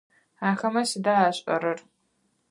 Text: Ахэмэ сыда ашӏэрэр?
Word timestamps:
Ахэмэ 0.49 0.81
сыда 0.89 1.13
ашӏэрэр? 1.27 1.79